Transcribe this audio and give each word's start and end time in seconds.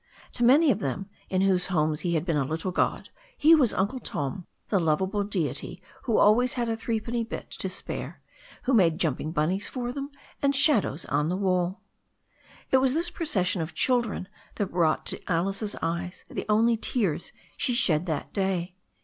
To 0.31 0.43
many 0.43 0.71
of 0.71 0.79
them, 0.79 1.11
in 1.29 1.41
whose 1.41 1.67
homes 1.67 1.99
he 1.99 2.15
had 2.15 2.25
been 2.25 2.35
a 2.35 2.43
little 2.43 2.71
god, 2.71 3.09
he 3.37 3.53
was 3.53 3.71
Uncle 3.71 3.99
Tom, 3.99 4.47
the 4.69 4.79
lovable 4.79 5.23
deity 5.23 5.79
who 6.05 6.17
always 6.17 6.53
had 6.53 6.67
a 6.69 6.75
threepenny 6.75 7.23
bit 7.23 7.51
to 7.59 7.69
spare, 7.69 8.19
and 8.53 8.59
who 8.63 8.73
made 8.73 8.97
jump 8.97 9.19
ing 9.21 9.29
bunnies 9.31 9.67
for 9.67 9.91
them 9.93 10.09
and 10.41 10.55
shadows 10.55 11.05
on 11.05 11.29
the 11.29 11.37
wall. 11.37 11.81
It 12.71 12.77
was 12.77 12.95
this 12.95 13.11
procession 13.11 13.61
of 13.61 13.75
children 13.75 14.27
that 14.55 14.71
brought 14.71 15.05
to 15.05 15.21
Alice's 15.31 15.75
eyes 15.83 16.23
the 16.27 16.47
only 16.49 16.77
tears 16.77 17.31
she 17.55 17.75
shed 17.75 18.07
that 18.07 18.33
day. 18.33 18.73